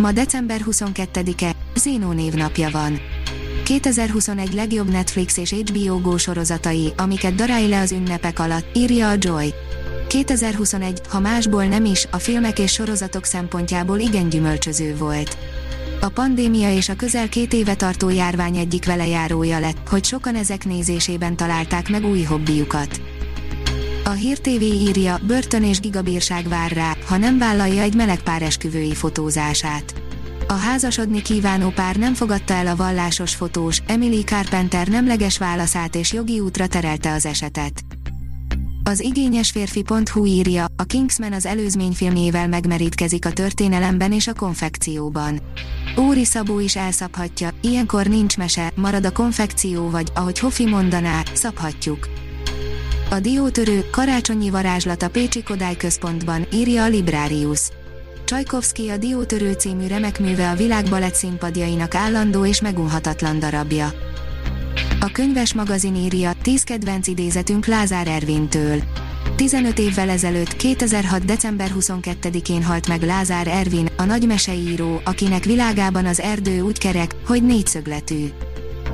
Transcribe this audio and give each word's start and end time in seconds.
Ma 0.00 0.12
december 0.12 0.60
22-e, 0.70 1.52
Zénó 1.74 2.12
névnapja 2.12 2.70
van. 2.70 3.00
2021 3.64 4.54
legjobb 4.54 4.90
Netflix 4.90 5.36
és 5.36 5.52
HBO 5.52 6.00
Go 6.00 6.18
sorozatai, 6.18 6.92
amiket 6.96 7.34
darálj 7.34 7.68
le 7.68 7.80
az 7.80 7.92
ünnepek 7.92 8.38
alatt, 8.38 8.76
írja 8.76 9.08
a 9.08 9.14
Joy. 9.18 9.54
2021, 10.08 11.00
ha 11.08 11.20
másból 11.20 11.64
nem 11.64 11.84
is, 11.84 12.06
a 12.10 12.18
filmek 12.18 12.58
és 12.58 12.72
sorozatok 12.72 13.24
szempontjából 13.24 13.98
igen 13.98 14.28
gyümölcsöző 14.28 14.96
volt. 14.96 15.36
A 16.00 16.08
pandémia 16.08 16.72
és 16.72 16.88
a 16.88 16.96
közel 16.96 17.28
két 17.28 17.52
éve 17.52 17.74
tartó 17.74 18.08
járvány 18.08 18.56
egyik 18.56 18.86
velejárója 18.86 19.58
lett, 19.58 19.88
hogy 19.88 20.04
sokan 20.04 20.34
ezek 20.34 20.64
nézésében 20.64 21.36
találták 21.36 21.88
meg 21.88 22.04
új 22.04 22.22
hobbiukat. 22.22 23.00
A 24.10 24.12
Hír 24.12 24.38
TV 24.38 24.62
írja, 24.62 25.18
börtön 25.26 25.64
és 25.64 25.80
gigabírság 25.80 26.48
vár 26.48 26.70
rá, 26.70 26.96
ha 27.06 27.16
nem 27.16 27.38
vállalja 27.38 27.82
egy 27.82 27.94
melegpár 27.94 28.42
esküvői 28.42 28.94
fotózását. 28.94 29.94
A 30.48 30.52
házasodni 30.52 31.22
kívánó 31.22 31.68
pár 31.68 31.96
nem 31.96 32.14
fogadta 32.14 32.54
el 32.54 32.66
a 32.66 32.76
vallásos 32.76 33.34
fotós, 33.34 33.82
Emily 33.86 34.22
Carpenter 34.22 34.88
nemleges 34.88 35.38
válaszát 35.38 35.94
és 35.94 36.12
jogi 36.12 36.40
útra 36.40 36.66
terelte 36.66 37.12
az 37.12 37.26
esetet. 37.26 37.84
Az 38.84 39.00
igényes 39.00 39.50
férfi.hu 39.50 40.24
írja, 40.24 40.64
a 40.76 40.84
Kingsman 40.84 41.32
az 41.32 41.46
előzményfilmjével 41.46 42.48
megmerítkezik 42.48 43.26
a 43.26 43.32
történelemben 43.32 44.12
és 44.12 44.26
a 44.26 44.34
konfekcióban. 44.34 45.40
Óri 45.98 46.24
Szabó 46.24 46.60
is 46.60 46.76
elszabhatja, 46.76 47.50
ilyenkor 47.60 48.06
nincs 48.06 48.36
mese, 48.36 48.72
marad 48.74 49.04
a 49.04 49.12
konfekció 49.12 49.90
vagy, 49.90 50.08
ahogy 50.14 50.38
Hofi 50.38 50.66
mondaná, 50.66 51.22
szabhatjuk. 51.32 52.08
A 53.10 53.20
diótörő, 53.20 53.84
karácsonyi 53.90 54.50
varázslat 54.50 55.02
a 55.02 55.10
Pécsi 55.10 55.42
Kodály 55.42 55.76
Központban, 55.76 56.46
írja 56.52 56.82
a 56.82 56.88
Librarius. 56.88 57.60
Csajkovszki 58.24 58.88
a 58.88 58.96
Diótörő 58.96 59.52
című 59.52 59.86
remekműve 59.86 60.50
a 60.50 60.54
világ 60.54 60.84
balett 60.88 61.14
színpadjainak 61.14 61.94
állandó 61.94 62.46
és 62.46 62.60
megunhatatlan 62.60 63.38
darabja. 63.38 63.92
A 65.00 65.10
könyves 65.12 65.54
magazin 65.54 65.94
írja, 65.94 66.32
10 66.42 66.62
kedvenc 66.62 67.06
idézetünk 67.06 67.66
Lázár 67.66 68.08
Ervintől. 68.08 68.82
15 69.36 69.78
évvel 69.78 70.08
ezelőtt, 70.08 70.56
2006. 70.56 71.24
december 71.24 71.70
22-én 71.78 72.62
halt 72.62 72.88
meg 72.88 73.02
Lázár 73.02 73.48
Ervin, 73.48 73.88
a 73.96 74.04
nagy 74.04 74.26
meseíró, 74.26 75.00
akinek 75.04 75.44
világában 75.44 76.06
az 76.06 76.20
erdő 76.20 76.60
úgy 76.60 76.78
kerek, 76.78 77.14
hogy 77.26 77.42
négyszögletű. 77.42 78.30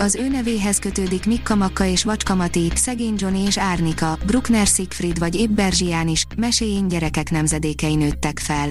Az 0.00 0.14
ő 0.14 0.28
nevéhez 0.28 0.78
kötődik 0.78 1.26
Mikka 1.26 1.54
Makka 1.54 1.84
és 1.84 2.04
Vacska 2.04 2.34
Mati, 2.34 2.70
Szegény 2.74 3.14
Johnny 3.16 3.40
és 3.46 3.58
Árnika, 3.58 4.18
Bruckner 4.26 4.66
Siegfried 4.66 5.18
vagy 5.18 5.34
épp 5.34 5.50
Berzsián 5.50 6.08
is, 6.08 6.26
meséjén 6.36 6.88
gyerekek 6.88 7.30
nemzedékei 7.30 7.94
nőttek 7.94 8.38
fel. 8.38 8.68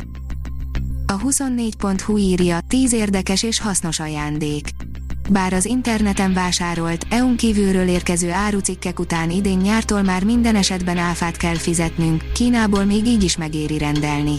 A 1.07 1.19
24.hu 1.19 2.17
írja, 2.17 2.59
10 2.67 2.93
érdekes 2.93 3.43
és 3.43 3.59
hasznos 3.59 3.99
ajándék. 3.99 4.67
Bár 5.29 5.53
az 5.53 5.65
interneten 5.65 6.33
vásárolt, 6.33 7.05
EU-n 7.09 7.35
kívülről 7.35 7.87
érkező 7.87 8.31
árucikkek 8.31 8.99
után 8.99 9.29
idén 9.29 9.57
nyártól 9.57 10.01
már 10.01 10.23
minden 10.23 10.55
esetben 10.55 10.97
áfát 10.97 11.37
kell 11.37 11.57
fizetnünk, 11.57 12.31
Kínából 12.33 12.83
még 12.83 13.05
így 13.05 13.23
is 13.23 13.37
megéri 13.37 13.77
rendelni. 13.77 14.37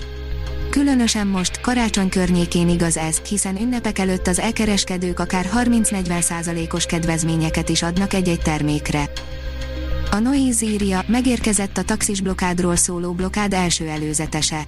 Különösen 0.71 1.27
most, 1.27 1.61
karácsony 1.61 2.09
környékén 2.09 2.69
igaz 2.69 2.97
ez, 2.97 3.17
hiszen 3.17 3.61
ünnepek 3.61 3.99
előtt 3.99 4.27
az 4.27 4.39
elkereskedők 4.39 5.21
akár 5.21 5.51
30-40%-os 5.55 6.87
kedvezményeket 6.87 7.69
is 7.69 7.83
adnak 7.83 8.13
egy-egy 8.13 8.41
termékre. 8.41 9.11
A 10.11 10.19
Noise 10.19 10.67
írja, 10.67 11.05
megérkezett 11.07 11.79
a 11.79 11.83
taxis 11.83 12.21
blokádról 12.21 12.77
szóló 12.77 13.13
blokád 13.13 13.53
első 13.53 13.89
előzetese. 13.89 14.63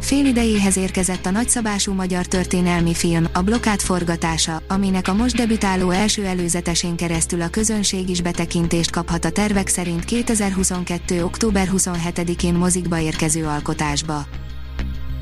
Fél 0.00 0.26
idejéhez 0.26 0.76
érkezett 0.76 1.26
a 1.26 1.30
nagyszabású 1.30 1.92
magyar 1.92 2.26
történelmi 2.26 2.94
film, 2.94 3.26
a 3.32 3.42
Blokád 3.42 3.80
forgatása, 3.80 4.62
aminek 4.68 5.08
a 5.08 5.14
most 5.14 5.36
debütáló 5.36 5.90
első 5.90 6.24
előzetesén 6.24 6.96
keresztül 6.96 7.42
a 7.42 7.48
közönség 7.48 8.08
is 8.08 8.22
betekintést 8.22 8.90
kaphat 8.90 9.24
a 9.24 9.30
tervek 9.30 9.68
szerint 9.68 10.04
2022. 10.04 11.24
október 11.24 11.68
27-én 11.72 12.54
mozikba 12.54 12.98
érkező 12.98 13.46
alkotásba. 13.46 14.26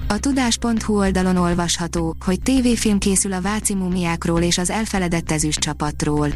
A 0.09 0.19
tudás.hu 0.19 0.99
oldalon 0.99 1.37
olvasható, 1.37 2.17
hogy 2.25 2.41
tévéfilm 2.41 2.99
készül 2.99 3.33
a 3.33 3.41
Váci 3.41 3.75
mumiákról 3.75 4.43
és 4.43 4.59
az 4.59 4.71
elfeledett 4.71 5.31
ezüst 5.31 5.59
csapatról. 5.59 6.29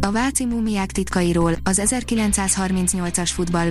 A 0.00 0.10
Váci 0.10 0.44
mumiák 0.44 0.92
titkairól, 0.92 1.54
az 1.62 1.82
1938-as 1.84 3.30
futball 3.32 3.70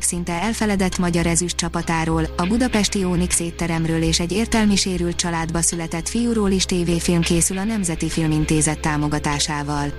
szinte 0.00 0.32
elfeledett 0.32 0.98
magyar 0.98 1.26
ezüst 1.26 1.56
csapatáról, 1.56 2.28
a 2.36 2.46
budapesti 2.46 3.04
Ónix 3.04 3.40
étteremről 3.40 4.02
és 4.02 4.20
egy 4.20 4.32
értelmi 4.32 4.76
sérült 4.76 5.16
családba 5.16 5.60
született 5.60 6.08
fiúról 6.08 6.50
is 6.50 6.64
tévéfilm 6.64 7.20
készül 7.20 7.58
a 7.58 7.64
Nemzeti 7.64 8.08
Filmintézet 8.08 8.80
támogatásával. 8.80 9.92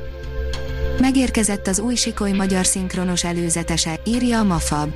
Megérkezett 0.99 1.67
az 1.67 1.79
új 1.79 1.95
Sikoly 1.95 2.31
magyar 2.31 2.65
szinkronos 2.65 3.23
előzetese, 3.23 3.99
írja 4.05 4.39
a 4.39 4.43
Mafab. 4.43 4.89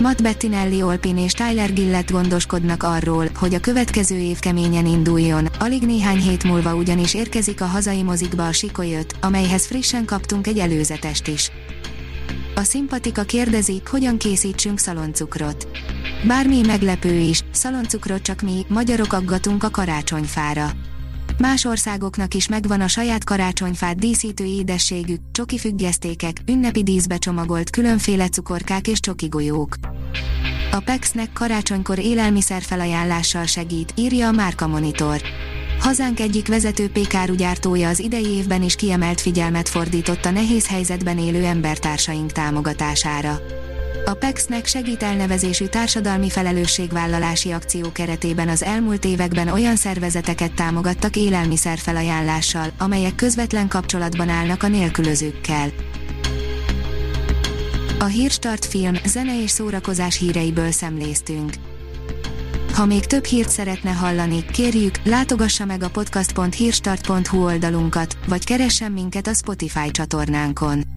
Matt 0.00 0.22
Bettinelli 0.22 0.82
Olpin 0.82 1.18
és 1.18 1.32
Tyler 1.32 1.72
Gillett 1.72 2.10
gondoskodnak 2.10 2.82
arról, 2.82 3.28
hogy 3.34 3.54
a 3.54 3.60
következő 3.60 4.16
év 4.16 4.38
keményen 4.38 4.86
induljon, 4.86 5.46
alig 5.58 5.82
néhány 5.82 6.18
hét 6.18 6.44
múlva 6.44 6.74
ugyanis 6.74 7.14
érkezik 7.14 7.60
a 7.60 7.64
hazai 7.64 8.02
mozikba 8.02 8.46
a 8.46 8.52
Sikoly 8.52 8.94
5, 8.94 9.16
amelyhez 9.20 9.66
frissen 9.66 10.04
kaptunk 10.04 10.46
egy 10.46 10.58
előzetest 10.58 11.28
is. 11.28 11.50
A 12.54 12.62
szimpatika 12.62 13.22
kérdezi, 13.22 13.82
hogyan 13.90 14.18
készítsünk 14.18 14.78
szaloncukrot. 14.78 15.68
Bármi 16.26 16.60
meglepő 16.66 17.14
is, 17.14 17.42
szaloncukrot 17.50 18.22
csak 18.22 18.40
mi, 18.40 18.64
magyarok 18.68 19.12
aggatunk 19.12 19.64
a 19.64 19.70
karácsonyfára. 19.70 20.70
Más 21.38 21.64
országoknak 21.64 22.34
is 22.34 22.48
megvan 22.48 22.80
a 22.80 22.88
saját 22.88 23.24
karácsonyfát 23.24 23.98
díszítő 23.98 24.44
édességük, 24.44 25.20
csoki 25.32 25.58
függesztékek, 25.58 26.42
ünnepi 26.46 26.82
díszbe 26.82 27.16
csomagolt 27.16 27.70
különféle 27.70 28.28
cukorkák 28.28 28.88
és 28.88 29.00
csoki 29.00 29.26
golyók. 29.26 29.74
A 30.70 30.80
Pexnek 30.80 31.32
karácsonykor 31.32 31.98
élelmiszer 31.98 32.62
felajánlással 32.62 33.46
segít, 33.46 33.92
írja 33.96 34.28
a 34.28 34.32
Márka 34.32 34.66
Monitor. 34.66 35.20
Hazánk 35.80 36.20
egyik 36.20 36.48
vezető 36.48 36.88
pékárugyártója 36.88 37.88
az 37.88 37.98
idei 37.98 38.26
évben 38.26 38.62
is 38.62 38.74
kiemelt 38.74 39.20
figyelmet 39.20 39.68
fordított 39.68 40.24
a 40.24 40.30
nehéz 40.30 40.68
helyzetben 40.68 41.18
élő 41.18 41.44
embertársaink 41.44 42.32
támogatására. 42.32 43.40
A 44.08 44.14
PEX-nek 44.14 44.66
segít 44.66 45.02
elnevezésű 45.02 45.66
társadalmi 45.66 46.30
felelősségvállalási 46.30 47.50
akció 47.50 47.92
keretében 47.92 48.48
az 48.48 48.62
elmúlt 48.62 49.04
években 49.04 49.48
olyan 49.48 49.76
szervezeteket 49.76 50.52
támogattak 50.52 51.16
élelmiszer 51.16 51.78
felajánlással, 51.78 52.70
amelyek 52.78 53.14
közvetlen 53.14 53.68
kapcsolatban 53.68 54.28
állnak 54.28 54.62
a 54.62 54.68
nélkülözőkkel. 54.68 55.68
A 57.98 58.04
Hírstart 58.04 58.64
film, 58.64 58.94
zene 59.04 59.42
és 59.42 59.50
szórakozás 59.50 60.18
híreiből 60.18 60.70
szemléztünk. 60.70 61.52
Ha 62.74 62.86
még 62.86 63.06
több 63.06 63.24
hírt 63.24 63.50
szeretne 63.50 63.90
hallani, 63.90 64.44
kérjük, 64.44 64.94
látogassa 65.04 65.64
meg 65.64 65.82
a 65.82 65.90
podcast.hírstart.hu 65.90 67.44
oldalunkat, 67.44 68.16
vagy 68.28 68.44
keressen 68.44 68.92
minket 68.92 69.26
a 69.26 69.34
Spotify 69.34 69.90
csatornánkon 69.90 70.96